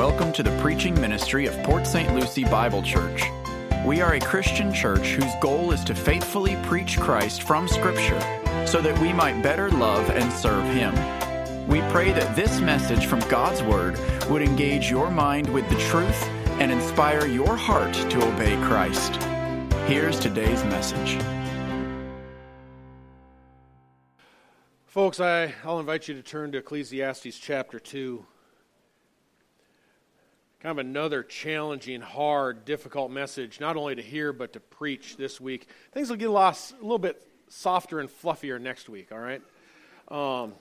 [0.00, 2.14] welcome to the preaching ministry of Port St.
[2.14, 3.22] Lucie Bible Church.
[3.84, 8.18] We are a Christian church whose goal is to faithfully preach Christ from Scripture
[8.66, 10.94] so that we might better love and serve Him.
[11.68, 13.98] We pray that this message from God's Word
[14.30, 16.22] would engage your mind with the truth
[16.60, 19.16] and inspire your heart to obey Christ.
[19.86, 21.22] Here's today's message.
[24.86, 28.24] Folks, I, I'll invite you to turn to Ecclesiastes chapter 2.
[30.62, 35.40] Kind of another challenging, hard, difficult message, not only to hear, but to preach this
[35.40, 35.66] week.
[35.92, 39.40] Things will get a, lot, a little bit softer and fluffier next week, all right?
[40.08, 40.52] Um,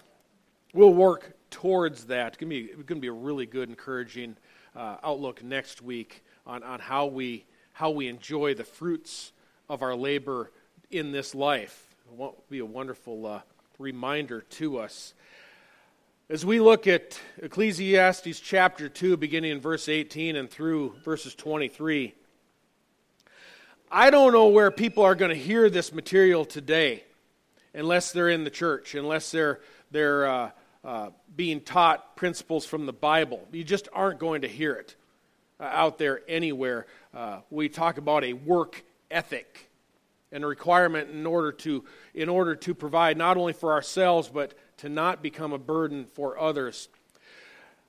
[0.73, 2.27] we'll work towards that.
[2.27, 4.38] It's going to be, a really good, encouraging
[4.73, 7.43] uh, outlook next week on, on how, we,
[7.73, 9.34] how we enjoy the fruits
[9.68, 10.49] of our labor
[10.91, 11.93] in this life.
[12.09, 13.41] It will be a wonderful uh,
[13.77, 15.13] reminder to us.
[16.32, 22.13] As we look at Ecclesiastes chapter 2, beginning in verse 18 and through verses 23,
[23.91, 27.04] I don't know where people are going to hear this material today
[27.74, 30.52] unless they're in the church, unless they're, they're uh,
[30.84, 33.48] uh, being taught principles from the Bible.
[33.52, 34.96] You just aren't going to hear it
[35.60, 36.86] uh, out there anywhere.
[37.12, 39.68] Uh, we talk about a work ethic
[40.32, 41.84] and a requirement in order to,
[42.14, 46.40] in order to provide not only for ourselves, but to not become a burden for
[46.40, 46.88] others.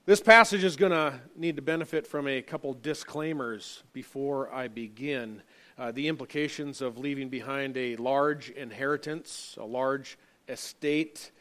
[0.05, 5.41] This passage is going to need to benefit from a couple disclaimers before I begin.
[5.77, 10.17] Uh, the implications of leaving behind a large inheritance, a large
[10.49, 11.31] estate,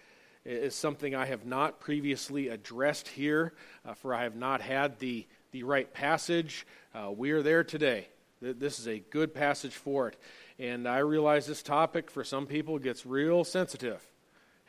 [0.45, 3.53] is something I have not previously addressed here,
[3.85, 6.64] uh, for I have not had the, the right passage.
[6.95, 8.07] Uh, we are there today.
[8.41, 10.17] This is a good passage for it.
[10.61, 14.09] And I realize this topic for some people gets real sensitive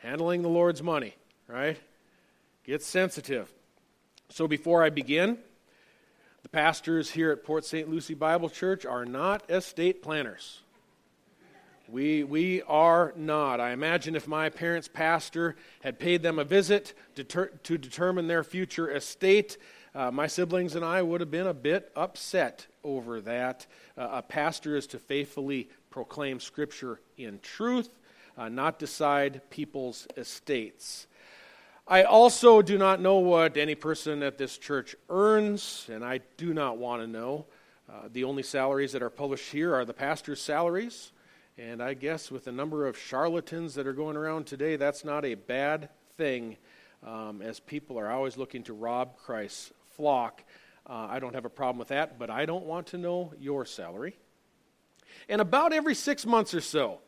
[0.02, 1.14] handling the Lord's money,
[1.46, 1.78] right?
[2.64, 3.52] Get sensitive.
[4.28, 5.38] So before I begin,
[6.42, 7.88] the pastors here at Port St.
[7.88, 10.60] Lucie Bible Church are not estate planners.
[11.88, 13.60] We, we are not.
[13.60, 18.26] I imagine if my parents' pastor had paid them a visit to, ter- to determine
[18.26, 19.58] their future estate,
[19.94, 23.66] uh, my siblings and I would have been a bit upset over that.
[23.96, 27.90] Uh, a pastor is to faithfully proclaim Scripture in truth
[28.36, 31.06] uh, not decide people's estates.
[31.86, 36.54] I also do not know what any person at this church earns, and I do
[36.54, 37.46] not want to know.
[37.92, 41.12] Uh, the only salaries that are published here are the pastor's salaries.
[41.58, 45.24] And I guess with the number of charlatans that are going around today, that's not
[45.24, 46.56] a bad thing,
[47.06, 50.42] um, as people are always looking to rob Christ's flock.
[50.88, 53.66] Uh, I don't have a problem with that, but I don't want to know your
[53.66, 54.16] salary.
[55.28, 57.00] And about every six months or so,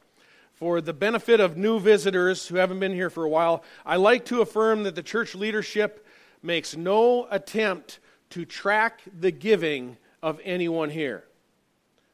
[0.54, 4.24] for the benefit of new visitors who haven't been here for a while, I like
[4.26, 6.06] to affirm that the church leadership
[6.42, 7.98] makes no attempt
[8.30, 11.24] to track the giving of anyone here.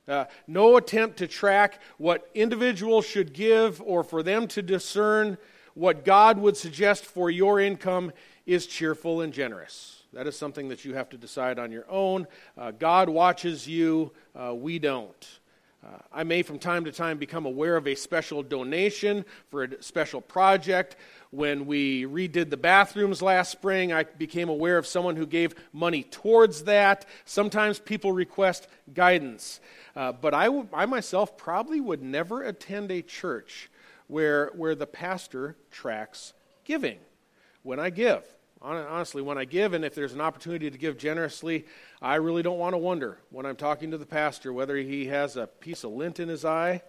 [0.08, 5.38] Uh, no attempt to track what individuals should give or for them to discern
[5.74, 8.12] what God would suggest for your income
[8.46, 10.02] is cheerful and generous.
[10.12, 12.26] That is something that you have to decide on your own.
[12.58, 15.39] Uh, God watches you, uh, we don't.
[15.82, 19.82] Uh, I may from time to time become aware of a special donation for a
[19.82, 20.96] special project.
[21.30, 26.02] When we redid the bathrooms last spring, I became aware of someone who gave money
[26.02, 27.06] towards that.
[27.24, 29.60] Sometimes people request guidance.
[29.96, 33.70] Uh, but I, w- I myself probably would never attend a church
[34.06, 36.98] where, where the pastor tracks giving
[37.62, 38.22] when I give
[38.62, 41.66] honestly, when I give, and if there's an opportunity to give generously,
[42.02, 45.36] I really don't want to wonder when I'm talking to the pastor whether he has
[45.36, 46.82] a piece of lint in his eye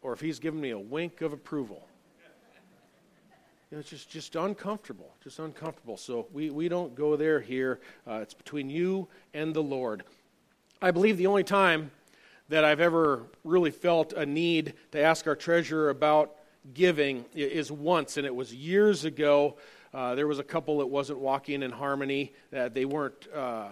[0.00, 1.86] or if he's giving me a wink of approval.
[3.70, 5.96] You know, it's just, just uncomfortable, just uncomfortable.
[5.96, 7.80] So we, we don't go there here.
[8.06, 10.02] Uh, it's between you and the Lord.
[10.82, 11.90] I believe the only time
[12.48, 16.34] that I've ever really felt a need to ask our treasurer about
[16.74, 19.56] giving is once, and it was years ago
[19.94, 23.68] uh, there was a couple that wasn't walking in harmony, that they weren't uh,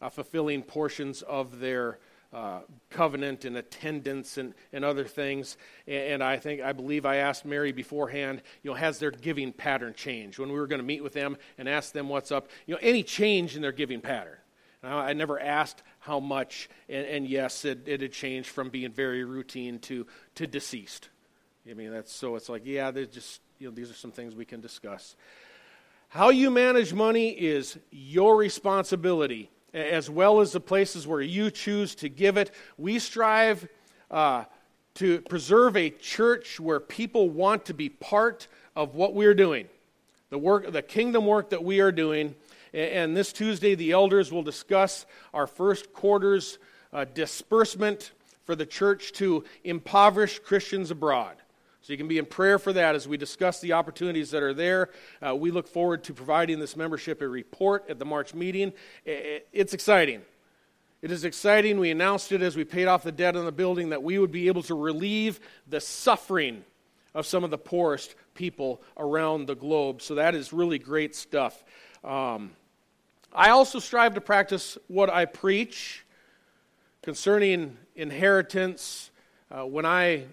[0.00, 1.98] uh, fulfilling portions of their
[2.32, 2.60] uh,
[2.90, 5.56] covenant and attendance and, and other things.
[5.86, 9.52] And, and, I think, I believe I asked Mary beforehand, you know, has their giving
[9.52, 10.38] pattern changed?
[10.38, 12.80] When we were going to meet with them and ask them what's up, you know,
[12.82, 14.38] any change in their giving pattern.
[14.82, 18.92] I, I never asked how much, and, and yes, it, it had changed from being
[18.92, 21.10] very routine to, to deceased.
[21.70, 24.34] I mean, that's so it's like, yeah, there's just, you know, these are some things
[24.34, 25.16] we can discuss.
[26.14, 31.94] How you manage money is your responsibility, as well as the places where you choose
[31.94, 32.50] to give it.
[32.76, 33.66] We strive
[34.10, 34.44] uh,
[34.96, 39.68] to preserve a church where people want to be part of what we're doing,
[40.28, 42.34] the work, the kingdom work that we are doing.
[42.74, 46.58] And this Tuesday, the elders will discuss our first quarter's
[46.92, 48.12] uh, disbursement
[48.44, 51.36] for the church to impoverished Christians abroad.
[51.82, 54.54] So you can be in prayer for that as we discuss the opportunities that are
[54.54, 54.90] there.
[55.20, 58.72] Uh, we look forward to providing this membership a report at the March meeting.
[59.04, 60.22] It's exciting.
[61.02, 61.80] It is exciting.
[61.80, 64.30] We announced it as we paid off the debt on the building that we would
[64.30, 66.64] be able to relieve the suffering
[67.14, 70.02] of some of the poorest people around the globe.
[70.02, 71.64] So that is really great stuff.
[72.04, 72.52] Um,
[73.34, 76.04] I also strive to practice what I preach
[77.02, 79.10] concerning inheritance.
[79.50, 80.26] Uh, when I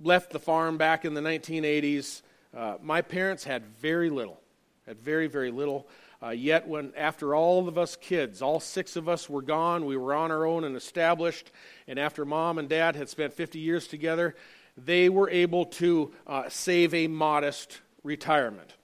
[0.00, 2.22] left the farm back in the 1980s,
[2.56, 4.40] uh, my parents had very little,
[4.86, 5.88] had very, very little.
[6.22, 9.96] Uh, yet, when after all of us kids, all six of us were gone, we
[9.96, 11.50] were on our own and established,
[11.88, 14.34] and after mom and dad had spent 50 years together,
[14.76, 18.74] they were able to uh, save a modest retirement.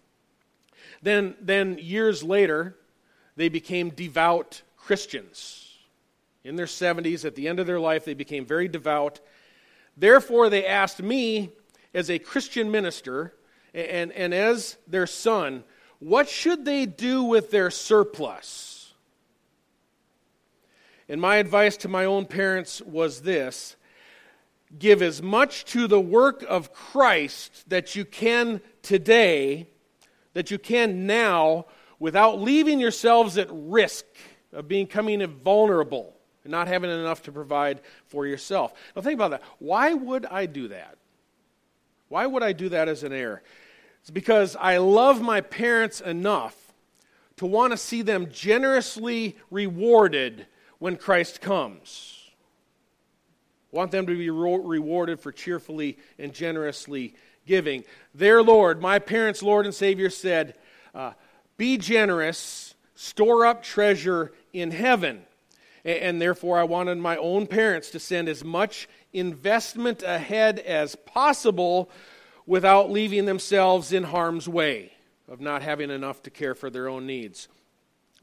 [1.02, 2.76] Then, then, years later,
[3.36, 5.74] they became devout Christians.
[6.42, 9.20] In their 70s, at the end of their life, they became very devout.
[9.96, 11.50] Therefore, they asked me,
[11.96, 13.32] as a Christian minister
[13.72, 15.64] and, and as their son,
[15.98, 18.92] what should they do with their surplus?
[21.08, 23.76] And my advice to my own parents was this
[24.78, 29.68] give as much to the work of Christ that you can today,
[30.34, 31.66] that you can now,
[31.98, 34.04] without leaving yourselves at risk
[34.52, 36.15] of becoming vulnerable
[36.46, 38.72] and not having enough to provide for yourself.
[38.94, 39.42] Now, think about that.
[39.58, 40.96] Why would I do that?
[42.08, 43.42] Why would I do that as an heir?
[44.00, 46.56] It's because I love my parents enough
[47.38, 50.46] to want to see them generously rewarded
[50.78, 52.30] when Christ comes.
[53.72, 57.14] Want them to be rewarded for cheerfully and generously
[57.46, 57.84] giving.
[58.14, 60.54] Their Lord, my parents' Lord and Savior, said,
[60.94, 61.12] uh,
[61.56, 65.25] Be generous, store up treasure in heaven.
[65.86, 71.90] And, therefore, I wanted my own parents to send as much investment ahead as possible
[72.44, 74.90] without leaving themselves in harm's way
[75.28, 77.46] of not having enough to care for their own needs.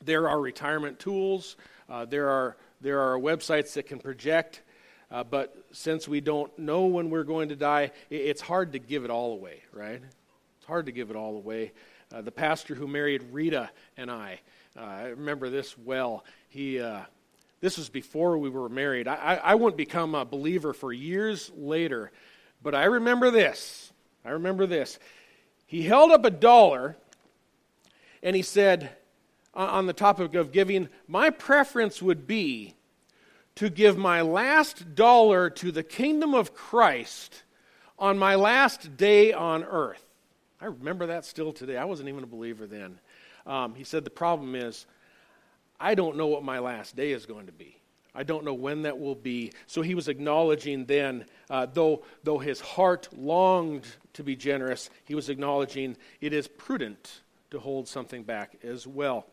[0.04, 1.56] There are retirement tools,
[1.90, 4.62] uh, there, are, there are websites that can project,
[5.10, 9.06] uh, but since we don't know when we're going to die, it's hard to give
[9.06, 10.02] it all away, right?
[10.58, 11.72] It's hard to give it all away.
[12.14, 14.42] Uh, the pastor who married Rita and I,
[14.78, 16.26] uh, I remember this well.
[16.50, 17.04] He, uh,
[17.64, 19.08] this was before we were married.
[19.08, 22.12] I, I wouldn't become a believer for years later,
[22.62, 23.94] but I remember this.
[24.26, 25.00] I remember this.
[25.66, 26.98] He held up a dollar
[28.22, 28.90] and he said,
[29.54, 32.74] on the topic of giving, my preference would be
[33.56, 37.44] to give my last dollar to the kingdom of Christ
[37.98, 40.04] on my last day on earth.
[40.60, 41.78] I remember that still today.
[41.78, 43.00] I wasn't even a believer then.
[43.46, 44.86] Um, he said, The problem is,
[45.84, 47.76] I don't know what my last day is going to be.
[48.16, 49.52] I don't know when that will be.
[49.68, 55.14] So he was acknowledging then, uh, though, though his heart longed to be generous, he
[55.14, 59.26] was acknowledging it is prudent to hold something back as well.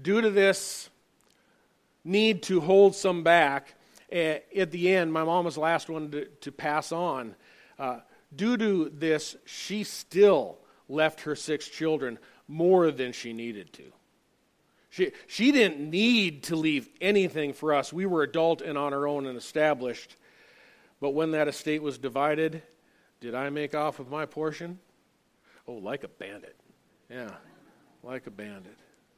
[0.00, 0.88] Due to this
[2.04, 3.74] need to hold some back,
[4.10, 7.34] uh, at the end, my mom was the last one to, to pass on.
[7.78, 7.98] Uh,
[8.34, 10.56] due to this, she still
[10.88, 12.18] left her six children
[12.48, 13.92] more than she needed to.
[14.94, 17.92] She, she didn't need to leave anything for us.
[17.92, 20.14] We were adult and on our own and established.
[21.00, 22.62] But when that estate was divided,
[23.18, 24.78] did I make off with my portion?
[25.66, 26.54] Oh, like a bandit.
[27.10, 27.32] Yeah,
[28.04, 28.76] like a bandit.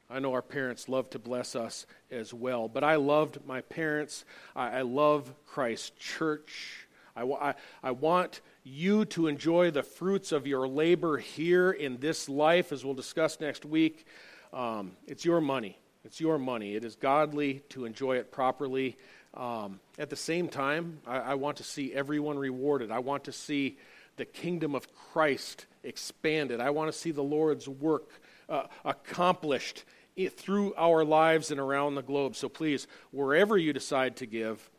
[0.09, 4.25] I know our parents love to bless us as well, but I loved my parents.
[4.55, 6.89] I, I love Christ Church.
[7.15, 12.31] I, I, I want you to enjoy the fruits of your labor here in this
[12.31, 14.07] life, as we'll discuss next week.
[14.53, 15.79] Um, it's your money.
[16.05, 16.75] It's your money.
[16.75, 18.97] It is godly to enjoy it properly.
[19.35, 22.91] Um, at the same time, I, I, want to see everyone rewarded.
[22.91, 23.77] I want to see
[24.17, 26.61] the kingdom of Christ expanded.
[26.61, 28.09] I want to see the Lord's work
[28.49, 29.85] uh, accomplished
[30.31, 32.37] through our lives and around the globe.
[32.37, 34.71] So please, wherever you decide to give,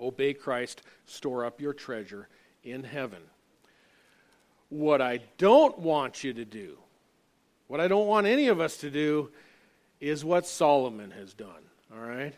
[0.00, 2.28] obey Christ, store up your treasure
[2.62, 3.22] in heaven.
[4.68, 6.78] What I don't want you to do
[7.66, 9.30] what I don't want any of us to do
[10.00, 11.62] is what Solomon has done,
[11.94, 12.34] all right?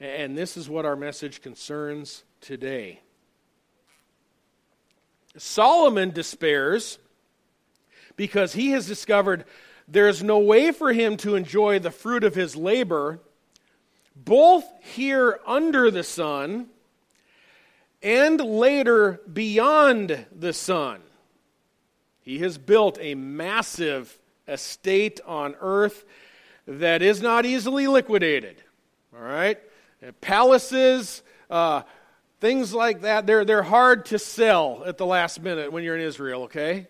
[0.00, 3.00] And this is what our message concerns today.
[5.36, 6.98] Solomon despairs
[8.16, 9.44] because he has discovered
[9.88, 13.20] there's no way for him to enjoy the fruit of his labor,
[14.14, 16.68] both here under the sun
[18.02, 21.00] and later beyond the sun.
[22.20, 26.04] He has built a massive estate on earth
[26.66, 28.62] that is not easily liquidated.
[29.14, 29.58] All right?
[30.20, 31.82] Palaces, uh,
[32.40, 36.02] things like that, they're, they're hard to sell at the last minute when you're in
[36.02, 36.88] Israel, okay?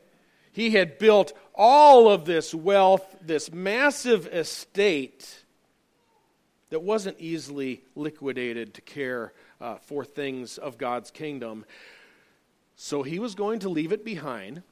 [0.53, 5.45] He had built all of this wealth, this massive estate
[6.71, 11.65] that wasn't easily liquidated to care uh, for things of God's kingdom.
[12.77, 14.63] So he was going to leave it behind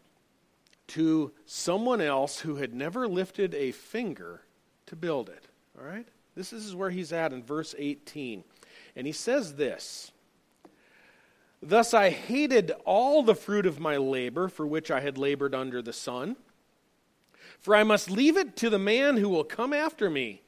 [0.93, 4.43] to someone else who had never lifted a finger
[4.87, 5.49] to build it.
[5.79, 6.07] All right?
[6.35, 8.45] This is where he's at in verse 18.
[8.95, 10.13] And he says this
[11.63, 15.81] Thus I hated all the fruit of my labor for which I had labored under
[15.81, 16.37] the sun.
[17.59, 20.43] For I must leave it to the man who will come after me.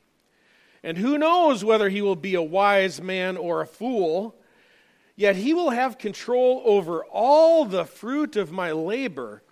[0.83, 4.37] And who knows whether he will be a wise man or a fool?
[5.17, 9.43] Yet he will have control over all the fruit of my labor,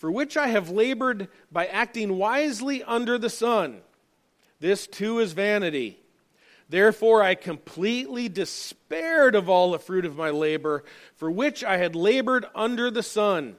[0.00, 3.82] for which I have labored by acting wisely under the sun.
[4.58, 5.98] This too is vanity.
[6.70, 10.84] Therefore, I completely despaired of all the fruit of my labor,
[11.16, 13.56] for which I had labored under the sun.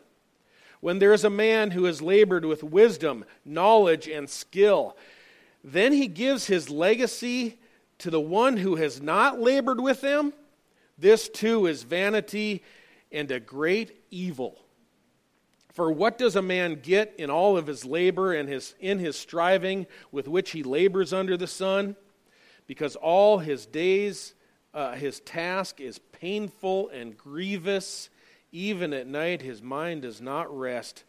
[0.79, 4.97] When there is a man who has labored with wisdom, knowledge, and skill,
[5.63, 7.59] then he gives his legacy
[7.99, 10.33] to the one who has not labored with them.
[10.97, 12.63] This too is vanity
[13.11, 14.57] and a great evil.
[15.73, 19.17] For what does a man get in all of his labor and his, in his
[19.17, 21.95] striving with which he labors under the sun?
[22.71, 24.33] because all his days,
[24.73, 28.09] uh, his task is painful and grievous.
[28.53, 31.03] Even at night, his mind does not rest.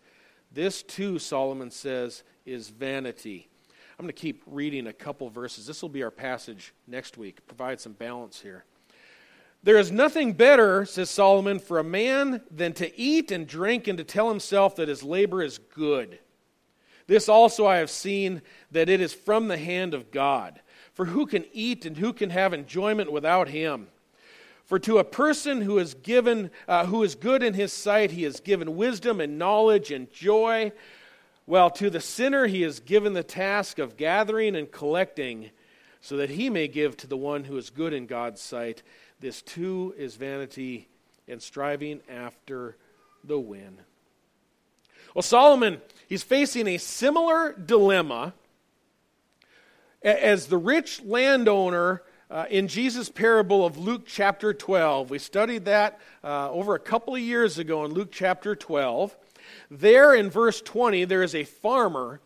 [0.50, 3.48] This, too, Solomon says, is vanity.
[3.96, 5.64] I'm going to keep reading a couple verses.
[5.64, 7.46] This will be our passage next week.
[7.46, 8.64] Provide some balance here.
[9.64, 13.96] There is nothing better, says Solomon, for a man than to eat and drink and
[13.98, 16.18] to tell himself that his labor is good.
[17.06, 18.42] This also I have seen
[18.72, 20.60] that it is from the hand of God.
[20.94, 23.88] For who can eat and who can have enjoyment without him?
[24.64, 28.22] For to a person who is given, uh, who is good in his sight, he
[28.24, 30.72] has given wisdom and knowledge and joy.
[31.44, 35.50] While to the sinner he has given the task of gathering and collecting,
[36.00, 38.82] so that he may give to the one who is good in God's sight.
[39.22, 40.88] This too is vanity
[41.28, 42.76] and striving after
[43.22, 43.78] the wind.
[45.14, 48.34] Well, Solomon, he's facing a similar dilemma
[50.02, 52.02] as the rich landowner
[52.32, 55.10] uh, in Jesus' parable of Luke chapter 12.
[55.10, 59.16] We studied that uh, over a couple of years ago in Luke chapter 12.
[59.70, 62.20] There in verse 20, there is a farmer,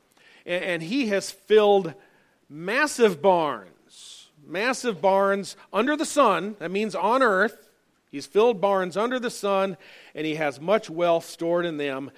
[0.47, 1.93] and, and he has filled
[2.49, 3.76] massive barns.
[4.47, 7.69] Massive barns under the sun, that means on earth.
[8.11, 9.77] He's filled barns under the sun,
[10.15, 12.13] and he has much wealth stored in them.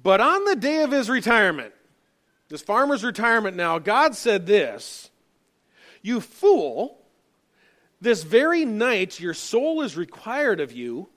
[0.00, 1.72] But on the day of his retirement,
[2.48, 5.10] this farmer's retirement now, God said this
[6.02, 6.98] You fool,
[8.00, 11.08] this very night your soul is required of you,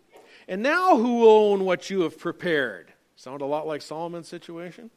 [0.47, 2.91] and now who will own what you have prepared?
[3.15, 4.89] Sound a lot like Solomon's situation?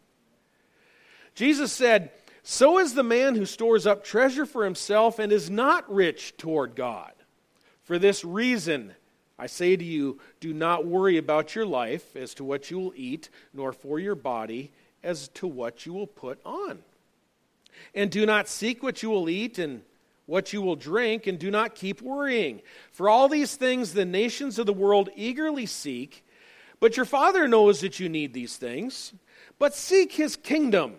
[1.35, 2.11] Jesus said,
[2.47, 6.77] So is the man who stores up treasure for himself and is not rich toward
[6.77, 7.13] God.
[7.85, 8.95] For this reason,
[9.39, 12.93] I say to you, do not worry about your life as to what you will
[12.97, 14.73] eat, nor for your body
[15.03, 16.81] as to what you will put on.
[17.95, 19.81] And do not seek what you will eat and
[20.27, 22.61] what you will drink, and do not keep worrying.
[22.93, 26.27] For all these things the nations of the world eagerly seek,
[26.79, 29.15] but your Father knows that you need these things.
[29.59, 30.97] But seek his kingdom,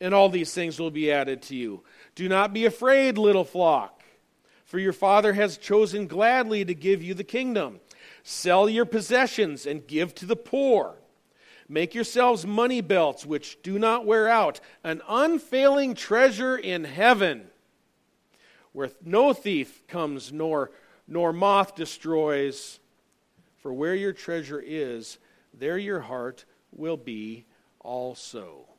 [0.00, 1.82] and all these things will be added to you.
[2.14, 4.02] Do not be afraid, little flock,
[4.64, 7.80] for your Father has chosen gladly to give you the kingdom.
[8.22, 10.96] Sell your possessions and give to the poor.
[11.68, 17.46] Make yourselves money belts which do not wear out, an unfailing treasure in heaven,
[18.72, 20.72] where no thief comes nor,
[21.06, 22.80] nor moth destroys.
[23.58, 25.18] For where your treasure is,
[25.52, 27.44] there your heart will be
[27.80, 28.69] also.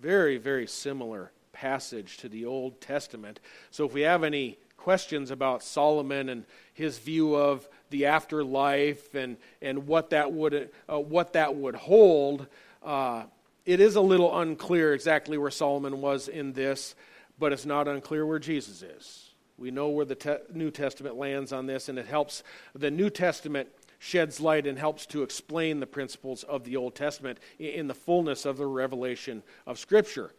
[0.00, 3.40] Very, very similar passage to the Old Testament.
[3.70, 9.36] So if we have any questions about Solomon and his view of the afterlife and,
[9.60, 12.46] and what, that would, uh, what that would hold.
[12.82, 13.24] Uh,
[13.66, 16.94] it is a little unclear exactly where Solomon was in this,
[17.38, 19.30] but it's not unclear where Jesus is.
[19.58, 22.42] We know where the te- New Testament lands on this, and it helps.
[22.74, 27.38] The New Testament sheds light and helps to explain the principles of the Old Testament
[27.58, 30.32] in the fullness of the revelation of Scripture.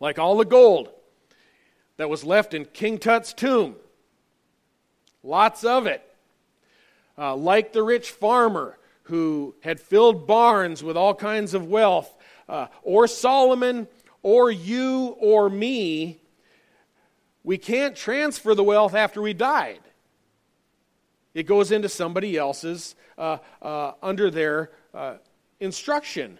[0.00, 0.90] Like all the gold
[1.96, 3.76] that was left in King Tut's tomb,
[5.22, 6.04] lots of it
[7.18, 12.14] uh, like the rich farmer who had filled barns with all kinds of wealth,
[12.48, 13.88] uh, or Solomon,
[14.22, 16.20] or you or me,
[17.42, 19.80] we can't transfer the wealth after we died.
[21.34, 25.14] It goes into somebody else's uh, uh, under their uh,
[25.60, 26.38] instruction.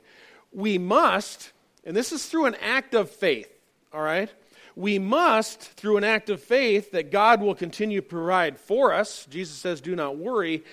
[0.53, 1.53] We must,
[1.85, 3.53] and this is through an act of faith,
[3.93, 4.33] all right?
[4.75, 9.27] We must, through an act of faith that God will continue to provide for us,
[9.27, 10.65] Jesus says, do not worry,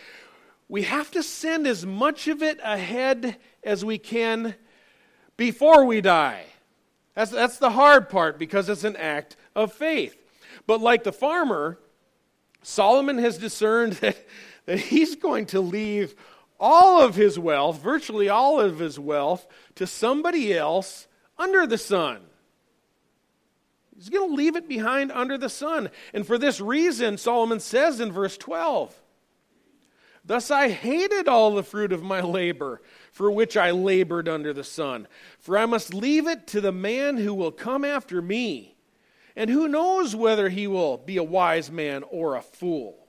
[0.68, 4.56] we have to send as much of it ahead as we can
[5.38, 6.46] before we die.
[7.14, 10.16] That's, that's the hard part because it's an act of faith.
[10.68, 11.80] But like the farmer,
[12.66, 14.18] Solomon has discerned that,
[14.66, 16.16] that he's going to leave
[16.60, 19.46] all of his wealth, virtually all of his wealth,
[19.76, 21.08] to somebody else
[21.38, 22.22] under the sun.
[23.96, 25.90] He's going to leave it behind under the sun.
[26.14, 28.94] And for this reason, Solomon says in verse 12,
[30.26, 32.82] Thus I hated all the fruit of my labor,
[33.12, 35.08] for which I labored under the sun.
[35.38, 38.75] For I must leave it to the man who will come after me.
[39.36, 43.06] And who knows whether he will be a wise man or a fool?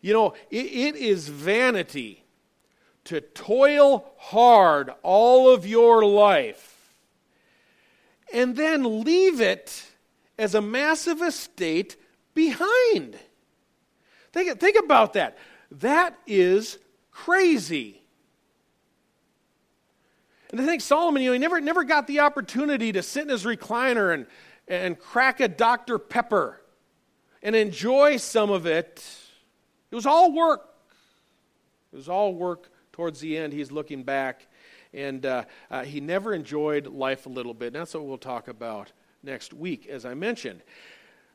[0.00, 2.24] You know, it, it is vanity
[3.04, 6.74] to toil hard all of your life
[8.32, 9.86] and then leave it
[10.38, 11.96] as a massive estate
[12.34, 13.16] behind.
[14.32, 15.38] Think, think about that.
[15.70, 16.78] That is
[17.10, 18.03] crazy.
[20.50, 23.28] And I think Solomon, you know, he never, never got the opportunity to sit in
[23.28, 24.26] his recliner and,
[24.68, 25.98] and crack a Dr.
[25.98, 26.60] Pepper
[27.42, 29.04] and enjoy some of it.
[29.90, 30.68] It was all work.
[31.92, 33.52] It was all work towards the end.
[33.52, 34.46] He's looking back,
[34.92, 37.68] and uh, uh, he never enjoyed life a little bit.
[37.68, 40.62] And that's what we'll talk about next week, as I mentioned.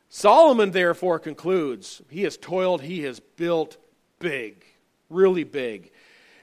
[0.10, 3.78] Solomon, therefore, concludes he has toiled, he has built
[4.18, 4.66] big,
[5.10, 5.92] really big.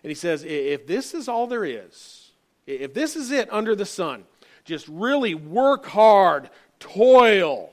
[0.02, 2.25] And he says, if this is all there is,
[2.66, 4.24] if this is it under the sun,
[4.64, 7.70] just really work hard, toil,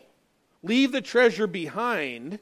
[0.62, 2.40] leave the treasure behind.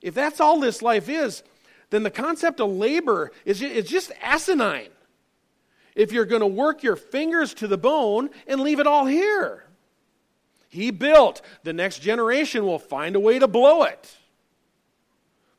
[0.00, 1.42] If that's all this life is,
[1.90, 4.88] then the concept of labor is just asinine.
[5.94, 9.64] If you're going to work your fingers to the bone and leave it all here.
[10.68, 11.40] He built.
[11.62, 14.16] The next generation will find a way to blow it.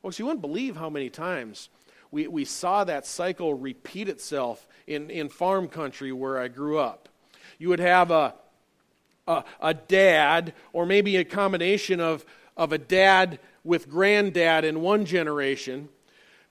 [0.02, 1.70] Folks, you wouldn't believe how many times
[2.16, 7.10] we, we saw that cycle repeat itself in, in farm country where I grew up.
[7.60, 8.34] You would have a,
[9.28, 12.26] a, a dad, or maybe a combination of,
[12.56, 15.90] of a dad with granddad in one generation,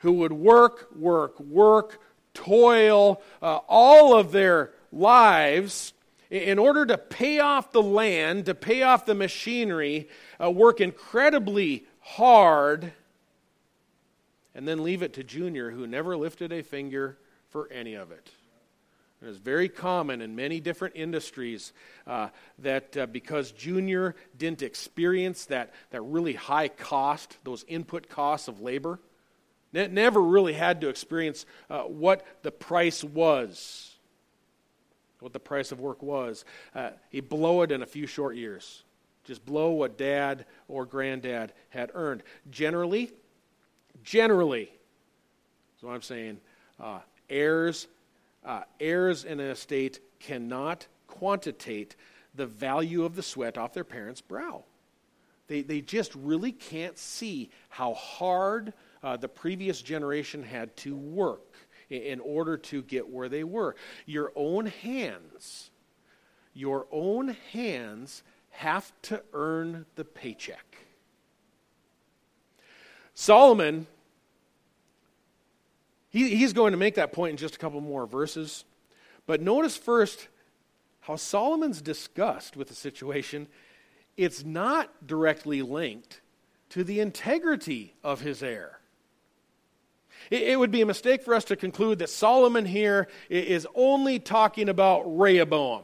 [0.00, 1.98] who would work, work, work,
[2.34, 5.94] toil uh, all of their lives
[6.28, 11.86] in order to pay off the land, to pay off the machinery, uh, work incredibly
[12.00, 12.92] hard,
[14.54, 18.30] and then leave it to Junior, who never lifted a finger for any of it.
[19.22, 21.72] It is very common in many different industries
[22.06, 28.48] uh, that uh, because Junior didn't experience that, that really high cost, those input costs
[28.48, 29.00] of labor,
[29.72, 33.94] never really had to experience uh, what the price was
[35.24, 36.44] what the price of work was.
[36.74, 38.84] Uh, he'd blow it in a few short years.
[39.24, 42.22] Just blow what dad or granddad had earned.
[42.50, 43.10] Generally,
[44.04, 44.70] generally,
[45.80, 46.38] so I'm saying,
[46.78, 47.88] uh, heirs,
[48.44, 51.96] uh, heirs in an estate cannot quantitate
[52.34, 54.64] the value of the sweat off their parents' brow.
[55.46, 61.54] They, they just really can't see how hard uh, the previous generation had to work
[61.90, 63.76] in order to get where they were.
[64.06, 65.70] Your own hands,
[66.54, 70.78] your own hands have to earn the paycheck.
[73.12, 73.86] Solomon,
[76.14, 78.64] he, he's going to make that point in just a couple more verses.
[79.26, 80.28] But notice first
[81.00, 83.48] how Solomon's disgust with the situation,
[84.16, 86.20] it's not directly linked
[86.70, 88.78] to the integrity of his heir.
[90.30, 94.68] It would be a mistake for us to conclude that Solomon here is only talking
[94.68, 95.82] about Rehoboam,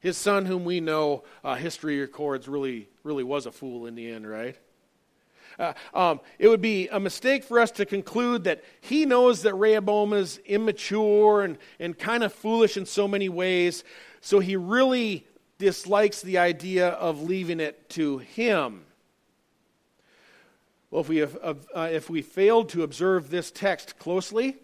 [0.00, 4.10] his son, whom we know uh, history records really, really was a fool in the
[4.10, 4.56] end, right?
[5.58, 9.54] Uh, um, it would be a mistake for us to conclude that he knows that
[9.54, 13.82] Rehoboam is immature and, and kind of foolish in so many ways,
[14.20, 15.26] so he really
[15.58, 18.84] dislikes the idea of leaving it to him.
[20.90, 24.56] Well, if we, have, uh, if we failed to observe this text closely,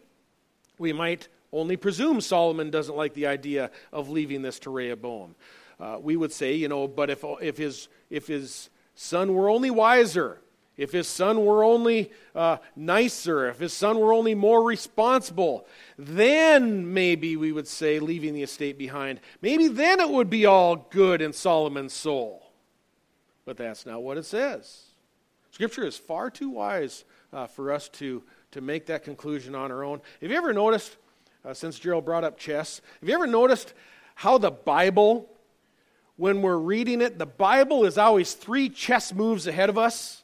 [0.78, 5.34] we might only presume Solomon doesn't like the idea of leaving this to Rehoboam.
[5.78, 9.70] Uh, we would say, you know, but if, if, his, if his son were only
[9.70, 10.38] wiser
[10.76, 16.92] If his son were only uh, nicer, if his son were only more responsible, then
[16.92, 19.20] maybe we would say leaving the estate behind.
[19.40, 22.50] Maybe then it would be all good in Solomon's soul.
[23.44, 24.82] But that's not what it says.
[25.52, 29.84] Scripture is far too wise uh, for us to, to make that conclusion on our
[29.84, 30.00] own.
[30.20, 30.96] Have you ever noticed,
[31.44, 33.74] uh, since Gerald brought up chess, have you ever noticed
[34.16, 35.30] how the Bible,
[36.16, 40.23] when we're reading it, the Bible is always three chess moves ahead of us?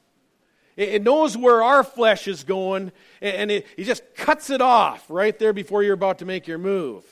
[0.77, 5.37] It knows where our flesh is going, and it, it just cuts it off right
[5.37, 7.03] there before you're about to make your move.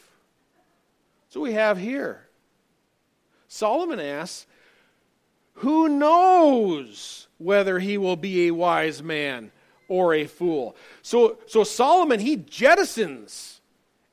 [1.30, 2.28] So we have here.
[3.48, 4.48] Solomon asks,
[5.56, 9.52] Who knows whether he will be a wise man
[9.88, 10.76] or a fool?
[11.02, 13.60] So, so Solomon, he jettisons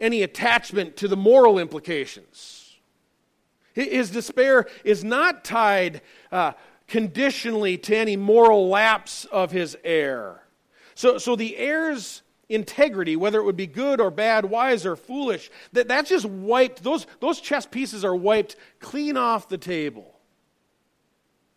[0.01, 2.77] any attachment to the moral implications.
[3.73, 6.01] His despair is not tied.
[6.33, 6.53] Uh,
[6.88, 10.42] conditionally to any moral lapse of his heir.
[10.94, 15.51] So, so the heir's integrity, whether it would be good or bad, wise or foolish,
[15.72, 20.14] that, that's just wiped, those, those chess pieces are wiped clean off the table.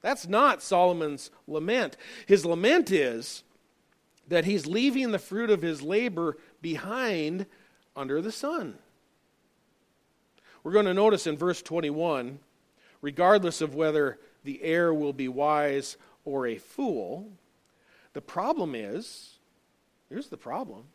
[0.02, 1.98] That's not Solomon's lament.
[2.26, 3.44] His lament is
[4.30, 7.46] that he's leaving the fruit of his labor behind
[7.96, 8.78] under the sun.
[10.64, 12.40] We're going to notice in verse 21,
[13.02, 17.32] regardless of whether the heir will be wise or a fool.
[18.14, 19.38] The problem is
[20.10, 20.86] here's the problem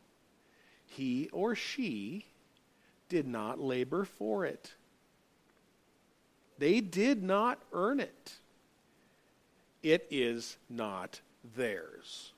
[0.86, 2.26] he or she
[3.08, 4.74] did not labor for it,
[6.58, 8.34] they did not earn it.
[9.82, 11.20] It is not
[11.56, 12.32] theirs.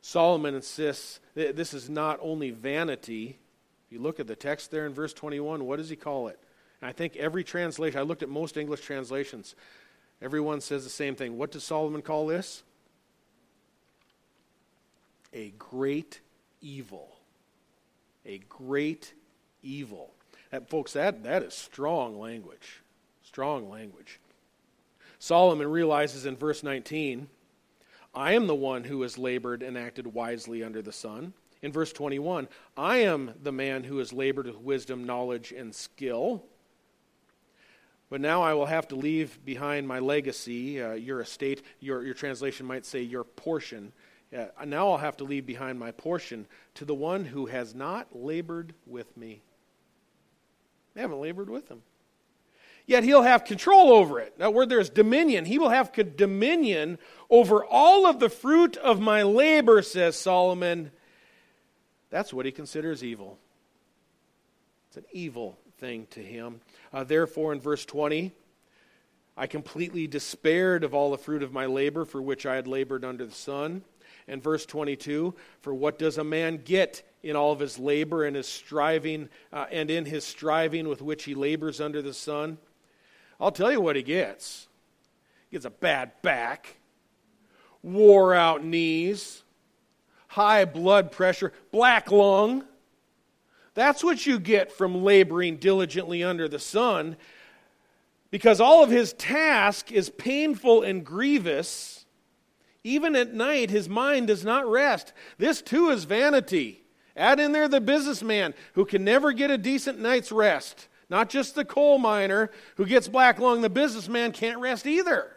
[0.00, 3.38] Solomon insists that this is not only vanity.
[3.86, 6.38] If you look at the text there in verse 21, what does he call it?
[6.80, 9.54] And I think every translation, I looked at most English translations,
[10.22, 11.38] everyone says the same thing.
[11.38, 12.62] What does Solomon call this?
[15.32, 16.20] A great
[16.60, 17.16] evil.
[18.24, 19.12] A great
[19.62, 20.12] evil.
[20.50, 22.80] That, folks, that, that is strong language.
[23.22, 24.20] Strong language.
[25.18, 27.28] Solomon realizes in verse 19,
[28.14, 31.34] I am the one who has labored and acted wisely under the sun.
[31.60, 36.44] In verse 21, I am the man who has labored with wisdom, knowledge, and skill.
[38.10, 41.62] But now I will have to leave behind my legacy, uh, your estate.
[41.80, 43.92] Your, your translation might say your portion.
[44.36, 48.08] Uh, now I'll have to leave behind my portion to the one who has not
[48.14, 49.42] labored with me.
[50.94, 51.82] They haven't labored with him.
[52.86, 54.38] Yet he'll have control over it.
[54.38, 59.22] Now, where there's dominion, he will have dominion over all of the fruit of my
[59.22, 60.90] labor, says Solomon.
[62.08, 63.38] That's what he considers evil.
[64.88, 66.60] It's an evil thing to him.
[66.92, 68.32] Uh, therefore, in verse 20,
[69.36, 73.04] I completely despaired of all the fruit of my labor for which I had labored
[73.04, 73.82] under the sun.
[74.26, 78.34] And verse 22, for what does a man get in all of his labor and
[78.34, 82.58] his striving, uh, and in his striving with which he labors under the sun?
[83.38, 84.68] I'll tell you what he gets.
[85.50, 86.76] He gets a bad back,
[87.82, 89.42] wore out knees,
[90.28, 92.64] high blood pressure, black lung
[93.78, 97.16] that's what you get from laboring diligently under the sun,
[98.30, 102.04] because all of his task is painful and grievous.
[102.82, 105.12] Even at night, his mind does not rest.
[105.38, 106.82] This too is vanity.
[107.16, 110.88] Add in there the businessman who can never get a decent night's rest.
[111.08, 115.36] Not just the coal miner who gets black lung, the businessman can't rest either.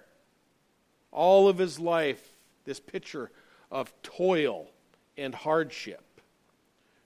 [1.11, 2.27] All of his life,
[2.65, 3.31] this picture
[3.71, 4.67] of toil
[5.17, 6.03] and hardship.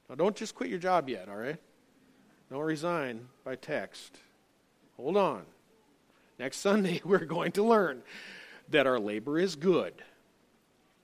[0.10, 1.58] Now, don't just quit your job yet, all right?
[2.52, 4.18] Don't resign by text.
[4.98, 5.44] Hold on.
[6.38, 8.04] Next Sunday, we're going to learn
[8.70, 9.94] that our labor is good.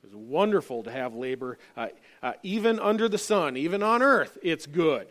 [0.04, 1.88] It's wonderful to have labor, uh,
[2.24, 5.08] uh, even under the sun, even on earth, it's good.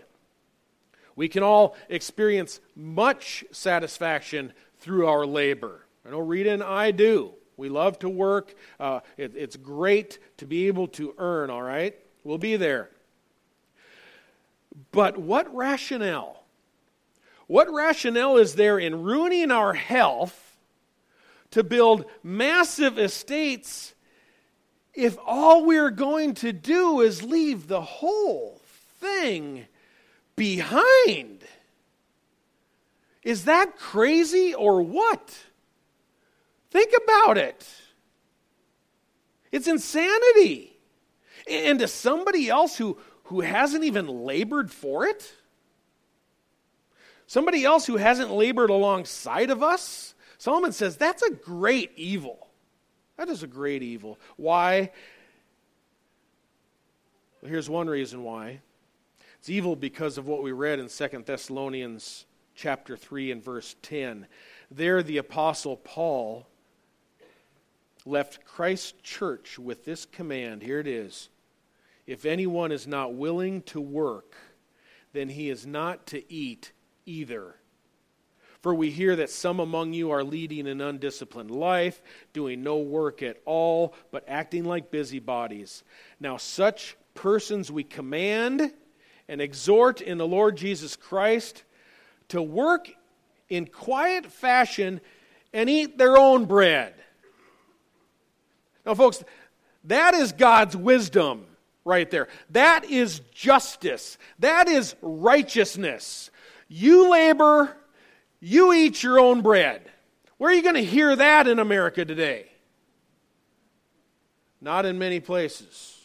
[1.14, 5.86] We can all experience much satisfaction through our labor.
[6.04, 7.34] I know Rita and I do.
[7.56, 8.54] We love to work.
[8.80, 11.94] Uh, it, it's great to be able to earn, all right?
[12.24, 12.90] We'll be there.
[14.92, 16.44] But what rationale?
[17.46, 20.56] What rationale is there in ruining our health
[21.50, 23.94] to build massive estates
[24.94, 28.60] if all we're going to do is leave the whole
[29.00, 29.66] thing
[30.36, 31.44] behind?
[33.22, 35.36] Is that crazy or what?
[36.70, 37.68] Think about it.
[39.50, 40.78] It's insanity.
[41.48, 42.98] And to somebody else who,
[43.30, 45.32] who hasn't even labored for it?
[47.28, 50.16] Somebody else who hasn't labored alongside of us?
[50.36, 52.48] Solomon says that's a great evil.
[53.16, 54.18] That is a great evil.
[54.36, 54.90] Why?
[57.40, 58.62] Well, here's one reason why.
[59.38, 64.26] It's evil because of what we read in 2 Thessalonians chapter 3 and verse 10.
[64.72, 66.48] There the apostle Paul
[68.04, 70.62] left Christ's church with this command.
[70.62, 71.28] Here it is.
[72.10, 74.34] If anyone is not willing to work,
[75.12, 76.72] then he is not to eat
[77.06, 77.54] either.
[78.62, 83.22] For we hear that some among you are leading an undisciplined life, doing no work
[83.22, 85.84] at all, but acting like busybodies.
[86.18, 88.72] Now, such persons we command
[89.28, 91.62] and exhort in the Lord Jesus Christ
[92.30, 92.90] to work
[93.48, 95.00] in quiet fashion
[95.52, 96.92] and eat their own bread.
[98.84, 99.22] Now, folks,
[99.84, 101.46] that is God's wisdom
[101.90, 102.28] right there.
[102.50, 104.16] That is justice.
[104.38, 106.30] That is righteousness.
[106.68, 107.76] You labor
[108.40, 109.82] you eat your own bread.
[110.38, 112.46] Where are you going to hear that in America today?
[114.60, 115.98] Not in many places.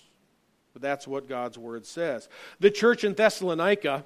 [0.74, 2.28] But that's what God's word says.
[2.60, 4.04] The church in Thessalonica,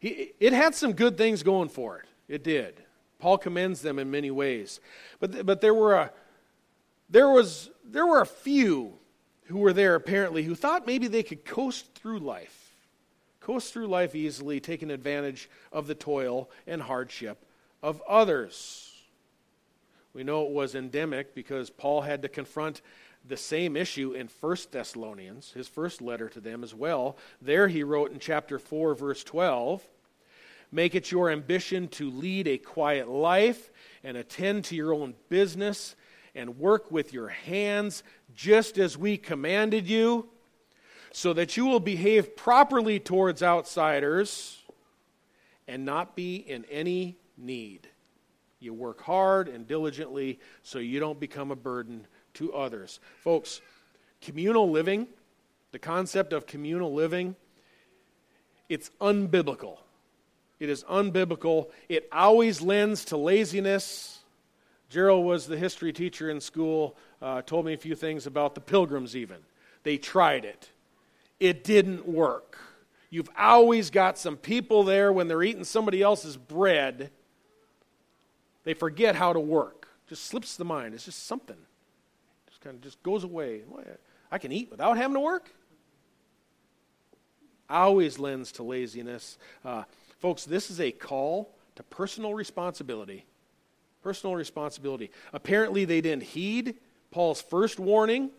[0.00, 2.04] it had some good things going for it.
[2.28, 2.80] It did.
[3.18, 4.78] Paul commends them in many ways.
[5.18, 6.12] But, but there, were a,
[7.10, 8.92] there, was, there were a few
[9.46, 12.66] who were there apparently who thought maybe they could coast through life
[13.46, 17.46] coast through life easily, taking advantage of the toil and hardship
[17.80, 18.92] of others.
[20.12, 22.82] We know it was endemic because Paul had to confront
[23.24, 27.16] the same issue in 1 Thessalonians, his first letter to them as well.
[27.40, 29.80] There he wrote in chapter 4, verse 12
[30.72, 33.70] Make it your ambition to lead a quiet life
[34.02, 35.94] and attend to your own business
[36.36, 40.28] and work with your hands just as we commanded you
[41.10, 44.62] so that you will behave properly towards outsiders
[45.66, 47.88] and not be in any need.
[48.60, 53.00] You work hard and diligently so you don't become a burden to others.
[53.22, 53.60] Folks,
[54.20, 55.06] communal living,
[55.72, 57.34] the concept of communal living,
[58.68, 59.78] it's unbiblical.
[60.58, 61.70] It is unbiblical.
[61.88, 64.15] It always lends to laziness.
[64.88, 68.60] Gerald was the history teacher in school, uh, told me a few things about the
[68.60, 69.38] pilgrims, even.
[69.82, 70.70] They tried it
[71.38, 72.58] it didn't work.
[73.10, 77.10] You've always got some people there when they're eating somebody else's bread,
[78.64, 79.88] they forget how to work.
[80.08, 80.94] Just slips the mind.
[80.94, 81.56] It's just something.
[82.48, 83.62] Just kind of just goes away.
[84.30, 85.50] I can eat without having to work?
[87.68, 89.38] Always lends to laziness.
[89.64, 89.84] Uh,
[90.18, 93.24] folks, this is a call to personal responsibility.
[94.06, 95.10] Personal responsibility.
[95.32, 96.76] Apparently, they didn't heed
[97.10, 98.30] Paul's first warning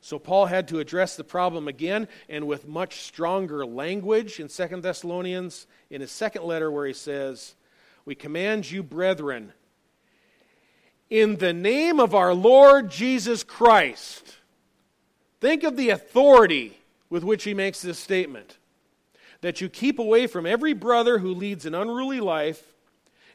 [0.00, 4.80] so Paul had to address the problem again and with much stronger language in 2
[4.80, 7.56] Thessalonians in his second letter where he says,
[8.04, 9.52] "We command you, brethren,
[11.10, 14.36] in the name of our Lord Jesus Christ."
[15.40, 16.78] Think of the authority
[17.10, 18.56] with which he makes this statement.
[19.40, 22.71] That you keep away from every brother who leads an unruly life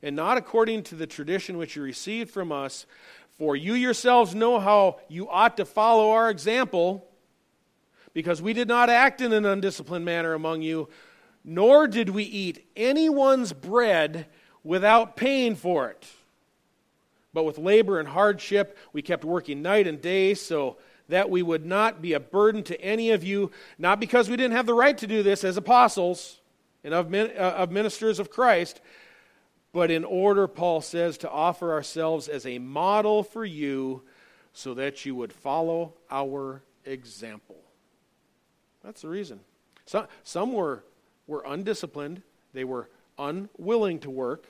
[0.01, 2.85] and not according to the tradition which you received from us,
[3.37, 7.07] for you yourselves know how you ought to follow our example,
[8.13, 10.89] because we did not act in an undisciplined manner among you,
[11.43, 14.25] nor did we eat anyone's bread
[14.63, 16.05] without paying for it.
[17.33, 20.77] But with labor and hardship, we kept working night and day so
[21.09, 24.57] that we would not be a burden to any of you, not because we didn't
[24.57, 26.39] have the right to do this as apostles
[26.83, 28.81] and of, uh, ministers of Christ,
[29.77, 34.01] but in order, Paul says, to offer ourselves as a model for you
[34.51, 37.57] so that you would follow our example.
[38.83, 39.39] That's the reason.
[39.85, 40.83] Some, some were,
[41.27, 44.47] were undisciplined, they were unwilling to work.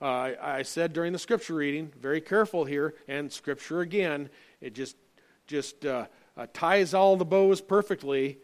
[0.00, 4.94] Uh, I, said during the scripture reading, very careful here, and scripture again, it just,
[5.48, 8.38] just uh, uh, ties all the bows perfectly.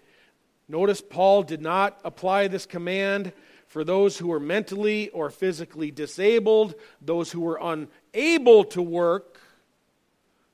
[0.68, 3.32] Notice Paul did not apply this command
[3.66, 9.40] for those who were mentally or physically disabled, those who were unable to work.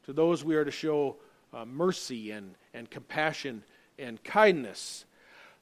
[0.05, 1.16] To those we are to show
[1.53, 3.62] uh, mercy and, and compassion
[3.98, 5.05] and kindness.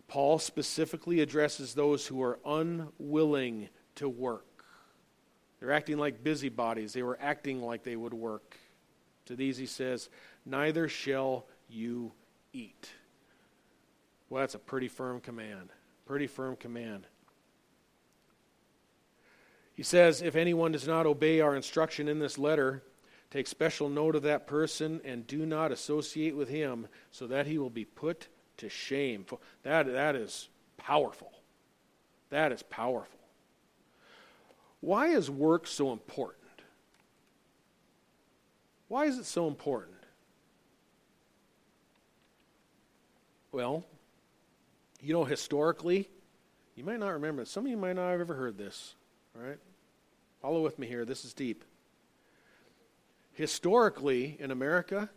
[0.08, 4.64] Paul specifically addresses those who are unwilling to work.
[5.58, 8.56] They're acting like busybodies, they were acting like they would work.
[9.26, 10.08] To these he says,
[10.46, 12.12] Neither shall you
[12.52, 12.90] eat.
[14.28, 15.70] Well, that's a pretty firm command.
[16.06, 17.06] Pretty firm command.
[19.80, 22.82] He says, If anyone does not obey our instruction in this letter,
[23.30, 27.56] take special note of that person and do not associate with him, so that he
[27.56, 29.24] will be put to shame.
[29.62, 31.32] That, that is powerful.
[32.28, 33.18] That is powerful.
[34.80, 36.44] Why is work so important?
[38.88, 39.96] Why is it so important?
[43.50, 43.86] Well,
[45.00, 46.10] you know, historically,
[46.76, 47.46] you might not remember.
[47.46, 48.94] Some of you might not have ever heard this.
[49.34, 49.56] Right?
[50.40, 51.05] Follow with me here.
[51.05, 51.64] This is deep.
[53.33, 55.11] Historically, in America,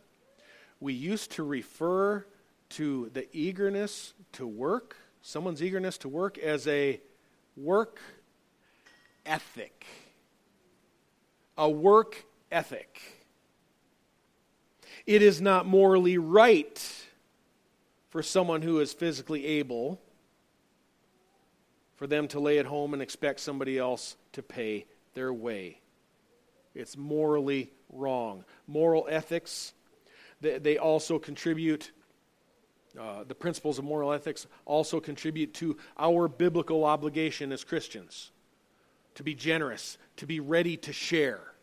[0.82, 2.26] we used to refer
[2.72, 7.00] to the eagerness to work, someone's eagerness to work, as a
[7.56, 8.02] work
[9.26, 9.86] ethic.
[11.58, 13.00] A work ethic.
[15.06, 17.06] It is not morally right
[18.10, 20.02] for someone who is physically able
[21.96, 25.80] for them to lay at home and expect somebody else to pay their way.
[26.76, 28.46] It's morally wrong.
[28.68, 29.74] Moral ethics,
[30.42, 31.92] they, also contribute,
[33.00, 38.32] uh, the principles of moral ethics also contribute to our biblical obligation as Christians
[39.16, 41.54] to be generous, to be ready to share.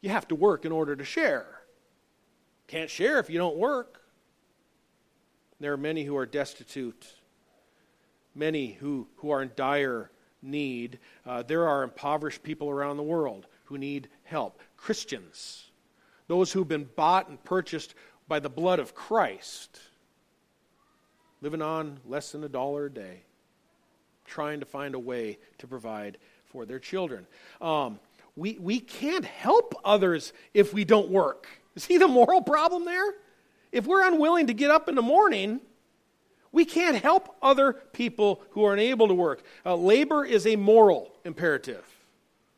[0.00, 1.46] You have to work in order to share.
[2.68, 4.00] Can't share if you don't work.
[5.58, 7.06] There are many who are destitute,
[8.34, 10.10] many who, who are in dire
[10.42, 10.98] need.
[11.26, 14.60] Uh, there are impoverished people around the world who need help.
[14.76, 15.70] Christians,
[16.26, 17.94] those who've been bought and purchased
[18.28, 19.80] by the blood of Christ,
[21.40, 23.22] living on less than a dollar a day,
[24.24, 27.26] trying to find a way to provide for their children.
[27.60, 27.98] Um,
[28.36, 31.48] we, we can't help others if we don't work.
[31.76, 33.14] See the moral problem there?
[33.72, 35.60] If we're unwilling to get up in the morning,
[36.52, 39.42] we can't help other people who are unable to work.
[39.64, 41.84] Uh, labor is a moral imperative.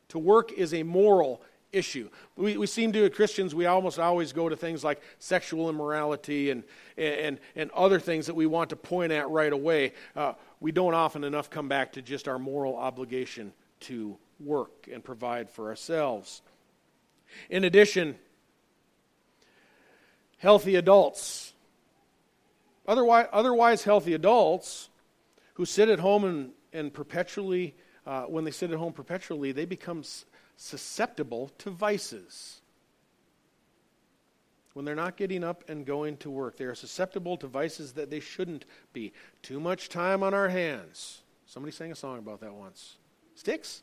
[0.08, 2.08] To work is a moral issue.
[2.36, 6.50] We, we seem to, as Christians, we almost always go to things like sexual immorality
[6.50, 6.64] and,
[6.96, 9.94] and, and other things that we want to point at right away.
[10.14, 15.02] Uh, we don't often enough come back to just our moral obligation to work and
[15.02, 16.42] provide for ourselves.
[17.48, 18.16] In addition,
[20.38, 21.51] healthy adults,
[22.86, 24.88] otherwise, otherwise healthy adults
[25.54, 27.74] who sit at home and, and perpetually,
[28.06, 30.02] uh, when they sit at home perpetually, they become
[30.56, 32.60] susceptible to vices.
[34.74, 38.10] When they're not getting up and going to work, they are susceptible to vices that
[38.10, 39.12] they shouldn't be.
[39.42, 41.22] Too much time on our hands.
[41.46, 42.96] Somebody sang a song about that once.
[43.34, 43.82] Styx?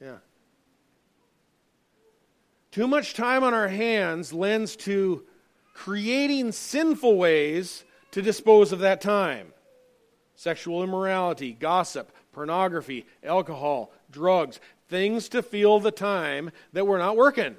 [0.00, 0.18] Yeah.
[2.70, 5.24] Too much time on our hands lends to
[5.72, 9.52] creating sinful ways to dispose of that time
[10.34, 17.54] sexual immorality, gossip, pornography, alcohol, drugs, things to fill the time that we're not working.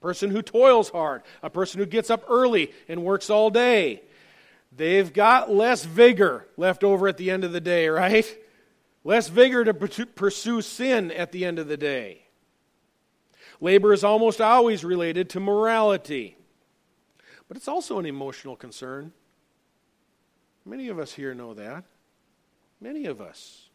[0.00, 4.02] Person who toils hard, a person who gets up early and works all day,
[4.76, 8.36] they've got less vigor left over at the end of the day, right?
[9.04, 12.22] less vigor to pursue sin at the end of the day.
[13.60, 16.36] Labor is almost always related to morality,
[17.48, 19.12] but it's also an emotional concern.
[20.64, 21.84] Many of us here know that.
[22.80, 23.70] Many of us.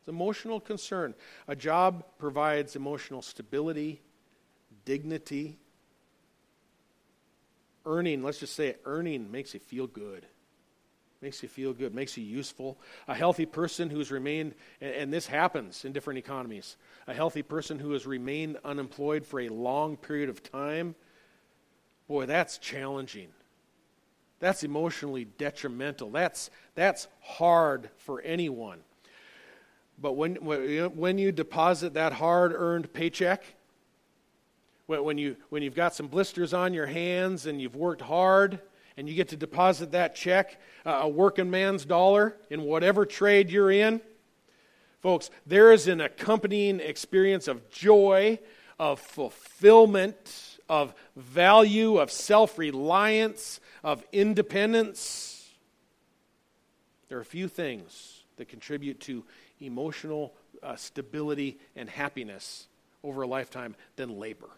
[0.00, 1.14] It's emotional concern.
[1.48, 4.02] A job provides emotional stability,
[4.84, 5.58] dignity.
[7.86, 10.26] Earning, let's just say it, earning makes you feel good.
[11.20, 12.78] Makes you feel good, makes you useful.
[13.08, 16.76] A healthy person who's remained, and this happens in different economies,
[17.08, 20.94] a healthy person who has remained unemployed for a long period of time,
[22.08, 23.28] boy, that's challenging.
[24.40, 26.10] That's emotionally detrimental.
[26.10, 28.80] That's, that's hard for anyone.
[30.00, 33.44] But when, when you deposit that hard earned paycheck,
[34.86, 38.60] when, you, when you've got some blisters on your hands and you've worked hard,
[38.96, 43.48] and you get to deposit that check, uh, a working man's dollar, in whatever trade
[43.48, 44.00] you're in.
[45.00, 48.40] Folks, there is an accompanying experience of joy,
[48.76, 55.50] of fulfillment, of value, of self reliance, of independence.
[57.08, 59.24] There are a few things that contribute to
[59.60, 62.68] emotional uh, stability and happiness
[63.02, 64.50] over a lifetime than labor.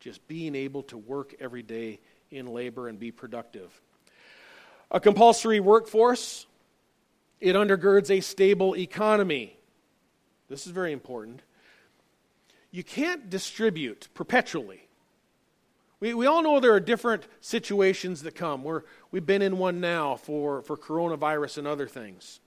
[0.00, 1.98] Just being able to work every day
[2.30, 3.80] in labor and be productive.
[4.90, 6.46] A compulsory workforce,
[7.40, 9.56] it undergirds a stable economy.
[10.48, 11.42] This is very important.
[12.70, 14.87] You can't distribute perpetually.
[16.00, 18.62] We, we all know there are different situations that come.
[18.62, 22.40] We're, we've been in one now for, for coronavirus and other things.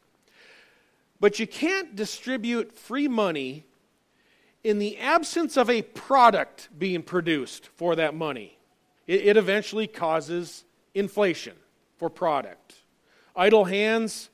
[1.19, 3.65] But you can't distribute free money
[4.63, 8.57] in the absence of a product being produced for that money
[9.07, 11.55] it, it eventually causes inflation
[11.97, 12.75] for product.
[13.35, 14.29] Idle hands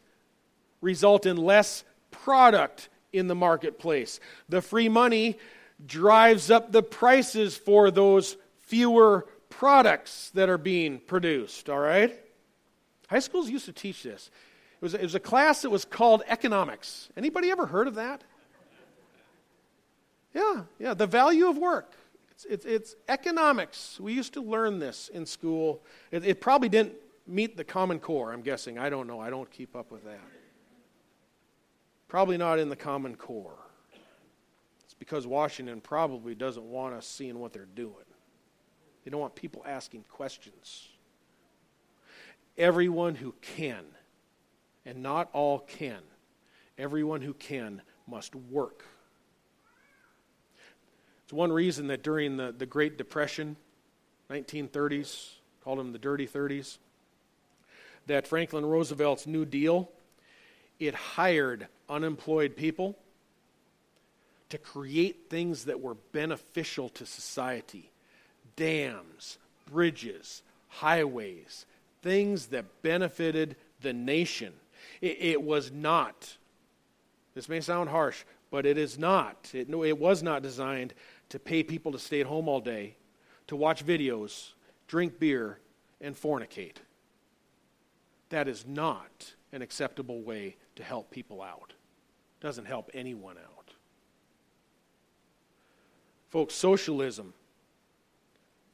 [0.81, 4.19] result in less product in the marketplace.
[4.49, 5.37] The free money
[5.85, 8.37] drives up the prices for those
[8.67, 12.13] fewer products that are being produced, all right?
[13.09, 14.29] High schools used to teach this.
[14.79, 17.09] It was, it was a class that was called economics.
[17.17, 18.23] Anybody ever heard of that?
[20.33, 21.93] Yeah, yeah, the value of work.
[22.31, 23.99] It's, it's, it's economics.
[23.99, 25.81] We used to learn this in school.
[26.11, 26.93] It, it probably didn't
[27.25, 28.77] meet the Common Core, I'm guessing.
[28.77, 29.19] I don't know.
[29.19, 30.19] I don't keep up with that.
[32.07, 33.57] Probably not in the Common Core.
[34.85, 37.95] It's because Washington probably doesn't want us seeing what they're doing.
[39.07, 40.89] They don't want people asking questions.
[42.57, 43.85] Everyone who can,
[44.85, 46.01] and not all can,
[46.77, 48.83] everyone who can must work
[51.27, 53.57] it's one reason that during the, the Great Depression,
[54.29, 55.31] 1930s,
[55.61, 56.77] called them the dirty 30s,
[58.05, 59.89] that Franklin Roosevelt's New Deal,
[60.79, 62.97] it hired unemployed people
[64.47, 67.91] to create things that were beneficial to society
[68.57, 69.37] dams,
[69.71, 71.65] bridges, highways,
[72.01, 74.51] things that benefited the nation.
[74.99, 76.35] It, it, was not,
[77.33, 79.49] this may sound harsh, but it is not.
[79.53, 80.93] It, no, it was not designed
[81.29, 82.95] to pay people to stay at home all day,
[83.47, 84.51] to watch videos,
[84.87, 85.59] drink beer,
[86.01, 86.77] and fornicate.
[88.29, 91.73] That is not an acceptable way to help people out.
[92.41, 93.73] Doesn't help anyone out.
[96.29, 97.33] Folks, socialism,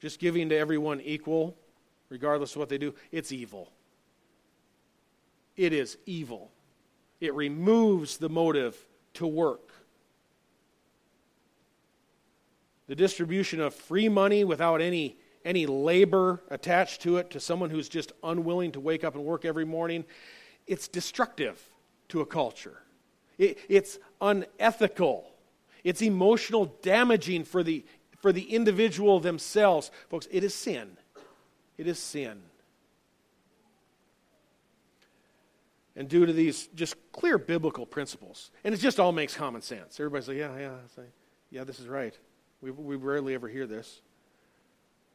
[0.04, 1.58] just giving to everyone equal,
[2.10, 3.72] regardless of what they do, it's evil.
[5.56, 6.52] It is evil.
[7.20, 8.78] It removes the motive
[9.16, 9.72] to work.
[12.88, 17.90] the distribution of free money without any, any labor attached to it to someone who's
[17.90, 20.04] just unwilling to wake up and work every morning,
[20.68, 21.60] it's destructive
[22.10, 22.78] to a culture.
[23.38, 25.32] It, it's unethical.
[25.84, 27.86] It's emotional damaging for the,
[28.24, 29.92] for the individual themselves.
[30.10, 30.96] Folks, it is sin.
[31.78, 32.42] It is sin.
[35.98, 40.00] And due to these just clear biblical principles, and it just all makes common sense.
[40.00, 41.04] Everybody's like, yeah, yeah,
[41.52, 42.18] yeah, this is right.
[42.62, 44.00] We, we rarely ever hear this.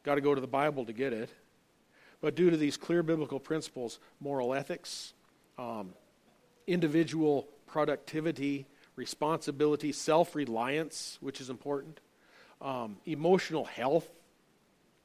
[0.03, 1.31] Got to go to the Bible to get it.
[2.21, 5.13] But due to these clear biblical principles, moral ethics,
[5.57, 5.95] um,
[6.67, 12.01] individual productivity, responsibility, self reliance, which is important,
[12.61, 14.07] um, emotional health,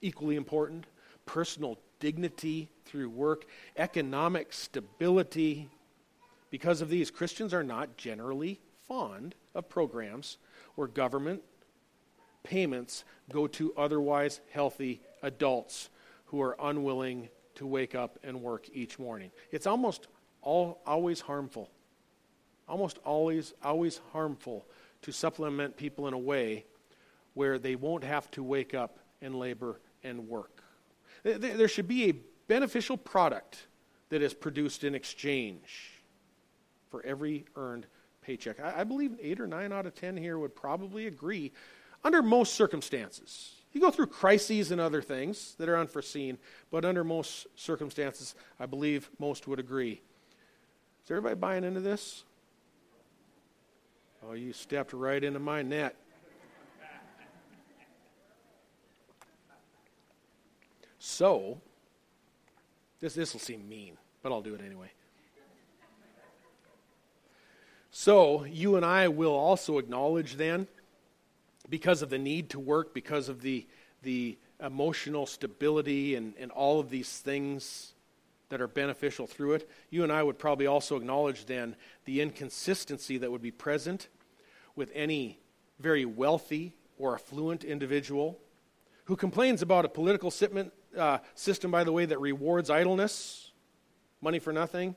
[0.01, 0.87] equally important,
[1.27, 3.47] personal dignity through work,
[3.77, 5.69] economic stability.
[6.51, 10.39] Because of these, Christians are not generally fond of programs
[10.75, 11.43] where government
[12.43, 15.89] payments go to otherwise healthy adults
[16.27, 19.31] who are unwilling to wake up and work each morning.
[19.51, 20.09] It's almost
[20.43, 21.71] all, always harmful.
[22.69, 24.67] Almost always, always harmful
[25.03, 26.65] to supplement people in a way
[27.35, 30.63] where they won't have to wake up and labor and work.
[31.23, 32.15] There should be a
[32.49, 33.67] beneficial product
[34.11, 35.93] that is produced in exchange
[36.91, 37.87] for every earned
[38.23, 38.61] paycheck.
[38.61, 41.53] I believe eight or nine out of ten here would probably agree
[42.05, 43.55] under most circumstances.
[43.73, 46.39] You go through crises and other things that are unforeseen,
[46.71, 50.01] but under most circumstances, I believe most would agree.
[51.05, 52.25] Is everybody buying into this?
[54.23, 55.97] Oh, you stepped right into my net.
[61.07, 61.61] So,
[62.99, 64.91] this this will seem mean, but I'll do it anyway.
[67.91, 70.67] So, you and I will also acknowledge then
[71.69, 73.67] because of the need to work, because of the,
[74.03, 77.93] the emotional stability and, and all of these things
[78.49, 81.77] that are beneficial through it, you and I would probably also acknowledge then
[82.07, 84.09] the inconsistency that would be present
[84.75, 85.39] with any
[85.79, 88.41] very wealthy or affluent individual
[89.05, 90.31] who complains about a political
[90.97, 93.53] uh, system, by the way, that rewards idleness,
[94.21, 94.97] money for nothing,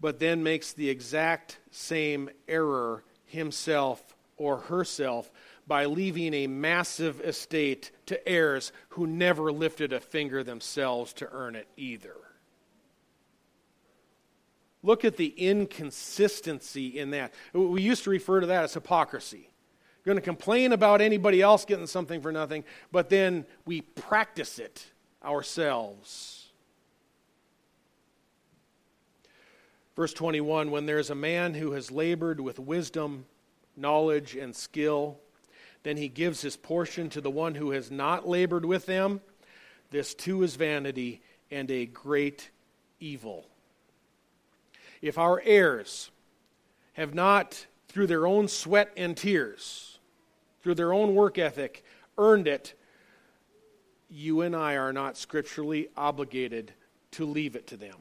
[0.00, 5.30] but then makes the exact same error himself or herself
[5.66, 11.54] by leaving a massive estate to heirs who never lifted a finger themselves to earn
[11.56, 12.16] it either.
[14.82, 17.34] Look at the inconsistency in that.
[17.52, 19.47] We used to refer to that as hypocrisy.
[20.08, 24.86] Going to complain about anybody else getting something for nothing, but then we practice it
[25.22, 26.46] ourselves.
[29.94, 33.26] Verse 21 When there is a man who has labored with wisdom,
[33.76, 35.18] knowledge, and skill.
[35.82, 39.20] Then he gives his portion to the one who has not labored with them.
[39.90, 42.48] This too is vanity and a great
[42.98, 43.44] evil.
[45.02, 46.10] If our heirs
[46.94, 49.97] have not, through their own sweat and tears,
[50.68, 51.82] through their own work ethic,
[52.18, 52.74] earned it,
[54.10, 56.74] you and I are not scripturally obligated
[57.12, 57.94] to leave it to them.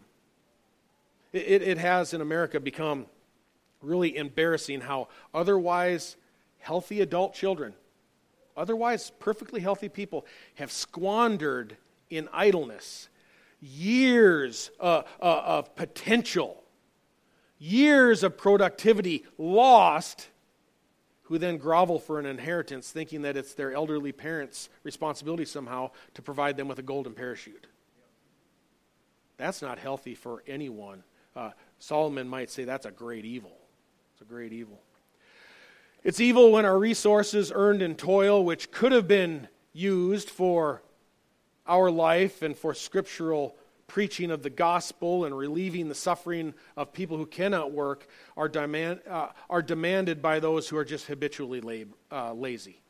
[1.32, 3.06] It, it, has in America become
[3.82, 6.18] really embarrassing how otherwise
[6.60, 7.74] healthy adult children,
[8.58, 11.78] otherwise perfectly healthy people, have squandered
[12.10, 13.08] in idleness
[13.62, 16.66] years uh, uh, of potential,
[17.60, 20.28] years of productivity lost
[21.28, 26.22] who then grovel for an inheritance, thinking that it's their elderly parents' responsibility somehow to
[26.22, 27.68] provide them with a golden parachute.
[29.36, 31.04] That's not healthy for anyone.
[31.36, 33.52] Uh, Solomon might say that's a great evil.
[34.14, 34.80] It's a great evil.
[36.02, 40.82] It's evil when our resources earned in toil, which could have been used for
[41.68, 43.58] our life and for scriptural
[43.88, 49.00] preaching of the gospel and relieving the suffering of people who cannot work are, demand,
[49.10, 52.82] uh, are demanded by those who are just habitually lab, uh, lazy,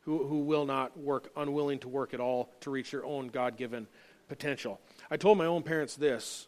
[0.00, 3.56] who, who will not work, unwilling to work at all to reach their own God
[3.58, 3.86] given
[4.28, 4.80] potential.
[5.10, 6.46] I told my own parents this.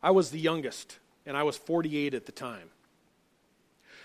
[0.00, 2.70] I was the youngest, and I was 48 at the time.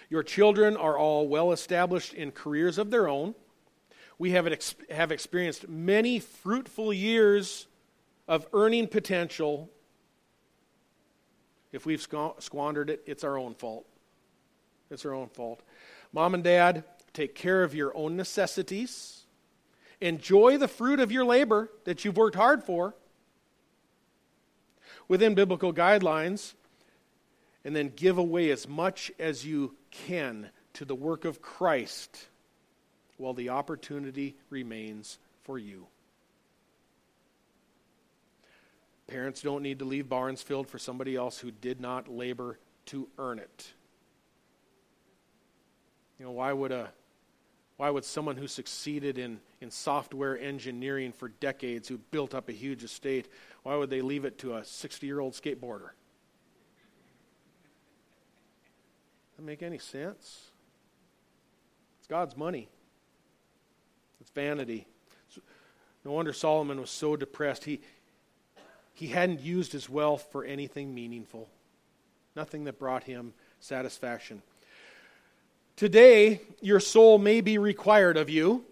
[0.10, 3.36] Your children are all well established in careers of their own
[4.20, 7.68] we have, ex- have experienced many fruitful years
[8.28, 9.70] of earning potential.
[11.72, 13.86] If we've squandered it, it's our own fault.
[14.90, 15.62] It's our own fault.
[16.14, 19.26] Mom and dad, take care of your own necessities.
[20.02, 22.96] Enjoy the fruit of your labor that you've worked hard for
[25.08, 26.54] within biblical guidelines,
[27.64, 32.28] and then give away as much as you can to the work of Christ
[33.18, 35.88] while the opportunity remains for you.
[39.08, 43.08] Parents don't need to leave barns filled for somebody else who did not labor to
[43.18, 43.72] earn it.
[46.20, 46.92] You know, why would a
[47.78, 52.52] why would someone who succeeded in, in software engineering for decades, who built up a
[52.52, 53.30] huge estate,
[53.62, 55.92] why would they leave it to a 60 year old skateboarder?
[59.30, 60.50] Does that make any sense?
[62.00, 62.68] It's God's money.
[64.38, 64.86] Vanity.
[66.06, 67.64] No wonder Solomon was so depressed.
[67.64, 67.82] He,
[68.94, 71.50] he hadn't used his wealth for anything meaningful,
[72.36, 74.44] nothing that brought him satisfaction.
[75.76, 78.64] Today, your soul may be required of you.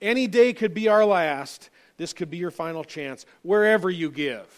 [0.00, 1.70] Any day could be our last.
[1.96, 3.26] This could be your final chance.
[3.42, 4.48] Wherever you give,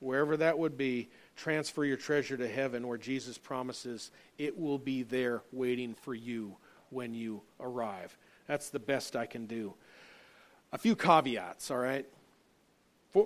[0.00, 5.02] wherever that would be, transfer your treasure to heaven where Jesus promises it will be
[5.02, 6.56] there waiting for you
[6.88, 8.16] when you arrive.
[8.46, 9.74] That's the best I can do.
[10.72, 12.06] A few caveats, all right?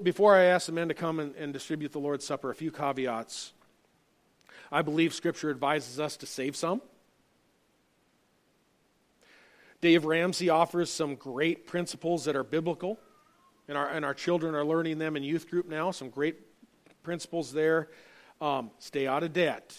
[0.03, 2.73] Before I ask the men to come and, and distribute the Lord's Supper, a few
[2.73, 3.53] caveats.
[4.73, 6.83] I believe Scripture advises us to save some.
[9.81, 12.99] Dave Ramsey offers some great principles that are biblical,
[13.69, 15.93] and our, and our children are learning them in youth group now.
[15.93, 16.37] Some great
[17.05, 17.89] principles there.
[18.41, 19.75] Um, stay out of debt,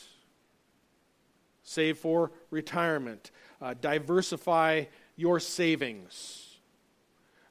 [1.63, 3.29] save for retirement,
[3.61, 4.85] uh, diversify
[5.18, 6.55] your savings.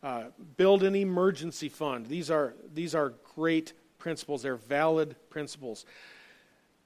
[0.03, 0.25] Uh,
[0.57, 2.07] build an emergency fund.
[2.07, 5.85] These are, these are great principles, they're valid principles.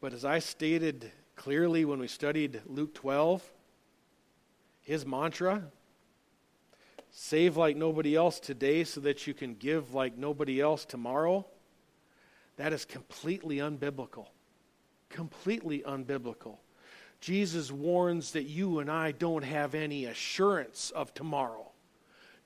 [0.01, 3.49] But as I stated clearly when we studied Luke 12,
[4.81, 5.63] his mantra
[7.13, 11.47] save like nobody else today so that you can give like nobody else tomorrow
[12.61, 14.27] that is completely unbiblical.
[15.09, 16.59] Completely unbiblical.
[17.21, 21.71] Jesus warns that you and I don't have any assurance of tomorrow.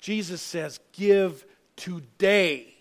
[0.01, 1.45] Jesus says, Give
[1.77, 2.75] today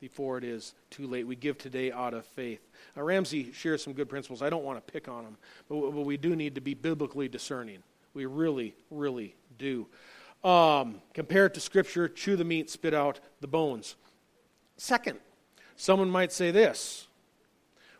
[0.00, 1.26] before it is too late.
[1.26, 2.60] We give today out of faith.
[2.96, 4.42] Now, Ramsey shares some good principles.
[4.42, 5.36] I don't want to pick on them,
[5.68, 7.82] but, we do need to be biblically discerning.
[8.14, 9.86] We really, really do.
[10.44, 13.96] Um, compare it to Scripture, chew the meat, spit out the bones.
[14.76, 15.18] Second,
[15.76, 17.07] someone might say this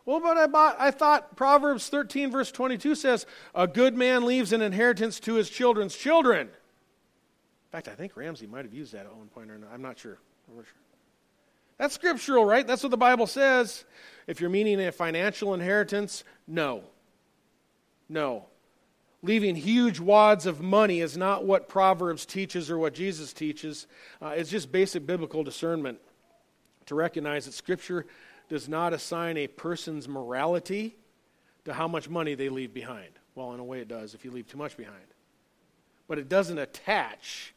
[0.09, 4.51] well, but I, bought, I thought Proverbs 13, verse 22 says, A good man leaves
[4.51, 6.47] an inheritance to his children's children.
[6.47, 9.69] In fact, I think Ramsey might have used that at one point or not.
[9.71, 10.17] I'm not sure.
[10.49, 10.73] I'm not sure.
[11.77, 12.65] That's scriptural, right?
[12.65, 13.85] That's what the Bible says.
[14.25, 16.81] If you're meaning a financial inheritance, no.
[18.09, 18.45] No.
[19.21, 23.85] Leaving huge wads of money is not what Proverbs teaches or what Jesus teaches.
[24.19, 25.99] Uh, it's just basic biblical discernment
[26.87, 28.07] to recognize that Scripture
[28.49, 30.95] does not assign a person's morality
[31.65, 33.11] to how much money they leave behind.
[33.35, 34.97] Well, in a way, it does if you leave too much behind.
[36.07, 37.53] But it doesn't attach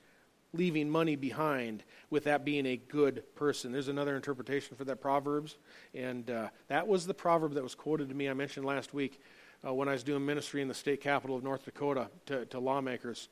[0.52, 3.72] leaving money behind, with that being a good person.
[3.72, 5.56] There's another interpretation for that Proverbs,
[5.94, 8.28] and uh, that was the proverb that was quoted to me.
[8.28, 9.18] I mentioned last week
[9.66, 12.58] uh, when I was doing ministry in the state capital of North Dakota to, to
[12.58, 13.30] lawmakers.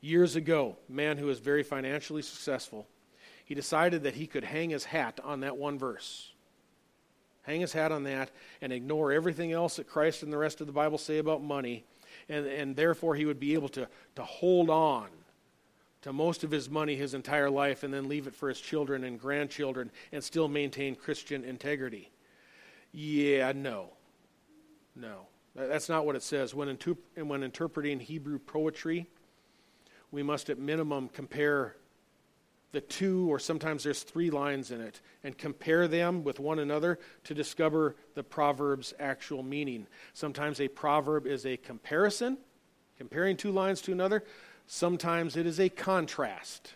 [0.00, 2.86] Years ago, man who was very financially successful,
[3.50, 6.30] he decided that he could hang his hat on that one verse.
[7.42, 8.30] Hang his hat on that
[8.62, 11.84] and ignore everything else that Christ and the rest of the Bible say about money,
[12.28, 15.08] and, and therefore he would be able to, to hold on
[16.02, 19.02] to most of his money his entire life and then leave it for his children
[19.02, 22.08] and grandchildren and still maintain Christian integrity.
[22.92, 23.88] Yeah, no.
[24.94, 25.26] No.
[25.56, 26.54] That's not what it says.
[26.54, 29.08] When, intu- when interpreting Hebrew poetry,
[30.12, 31.74] we must at minimum compare
[32.72, 36.98] the two, or sometimes there's three lines in it, and compare them with one another
[37.24, 39.86] to discover the proverb's actual meaning.
[40.12, 42.38] Sometimes a proverb is a comparison,
[42.96, 44.24] comparing two lines to another.
[44.66, 46.74] Sometimes it is a contrast.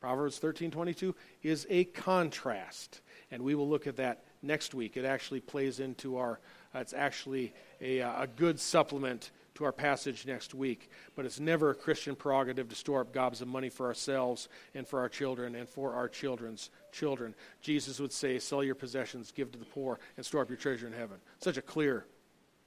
[0.00, 4.96] Proverbs 13:22 is a contrast, and we will look at that next week.
[4.96, 6.40] It actually plays into our
[6.74, 10.90] uh, it's actually a, uh, a good supplement to our passage next week.
[11.14, 14.86] But it's never a Christian prerogative to store up gobs of money for ourselves and
[14.86, 17.34] for our children and for our children's children.
[17.60, 20.86] Jesus would say, Sell your possessions, give to the poor, and store up your treasure
[20.86, 21.16] in heaven.
[21.40, 22.06] Such a clear,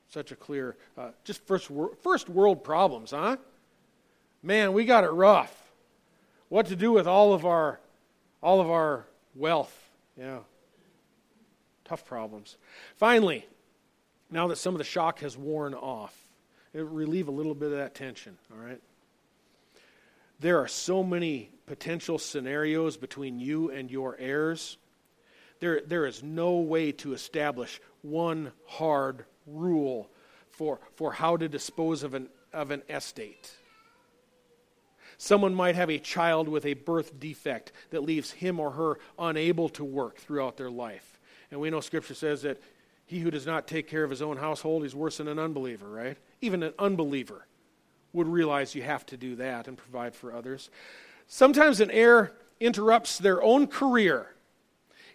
[0.09, 3.37] such a clear, uh, just first, wor- first world problems, huh?
[4.41, 5.55] Man, we got it rough.
[6.49, 7.79] What to do with all of our,
[8.41, 9.75] all of our wealth?
[10.17, 10.39] Yeah.
[11.85, 12.57] Tough problems.
[12.95, 13.45] Finally,
[14.31, 16.28] now that some of the shock has worn off,
[16.73, 18.81] it relieve a little bit of that tension, all right?
[20.39, 24.77] There are so many potential scenarios between you and your heirs.
[25.59, 30.09] There, there is no way to establish one hard rule
[30.51, 33.51] for, for how to dispose of an, of an estate.
[35.17, 39.67] Someone might have a child with a birth defect that leaves him or her unable
[39.69, 41.19] to work throughout their life.
[41.51, 42.61] And we know Scripture says that
[43.05, 45.89] he who does not take care of his own household is worse than an unbeliever,
[45.89, 46.17] right?
[46.41, 47.45] Even an unbeliever
[48.13, 50.69] would realize you have to do that and provide for others.
[51.27, 54.33] Sometimes an heir interrupts their own career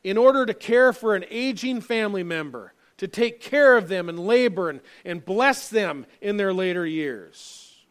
[0.03, 4.19] in order to care for an aging family member, to take care of them and
[4.19, 7.85] labor and, and bless them in their later years.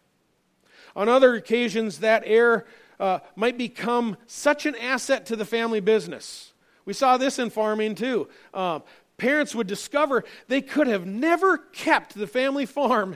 [0.95, 2.65] On other occasions, that heir
[2.99, 6.53] uh, might become such an asset to the family business.
[6.86, 8.29] We saw this in farming too.
[8.53, 8.79] Uh,
[9.24, 13.15] parents would discover they could have never kept the family farm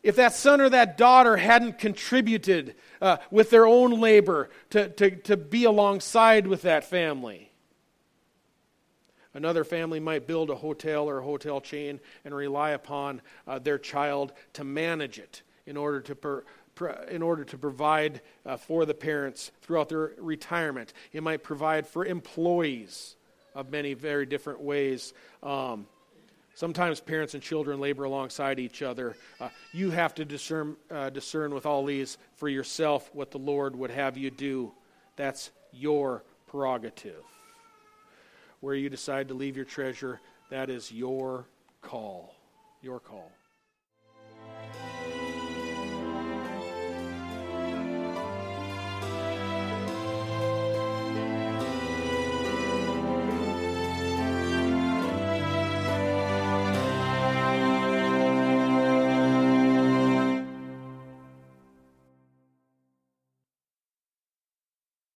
[0.00, 5.10] if that son or that daughter hadn't contributed uh, with their own labor to, to,
[5.10, 7.50] to be alongside with that family.
[9.34, 13.78] Another family might build a hotel or a hotel chain and rely upon uh, their
[13.78, 16.44] child to manage it in order to, per,
[17.10, 20.92] in order to provide uh, for the parents throughout their retirement.
[21.12, 23.16] It might provide for employees
[23.54, 25.12] of many very different ways.
[25.42, 25.86] Um,
[26.54, 29.16] sometimes parents and children labor alongside each other.
[29.40, 33.76] Uh, you have to discern, uh, discern with all these for yourself what the Lord
[33.76, 34.72] would have you do.
[35.16, 37.24] That's your prerogative.
[38.60, 40.20] Where you decide to leave your treasure,
[40.50, 41.46] that is your
[41.80, 42.34] call.
[42.82, 43.30] Your call.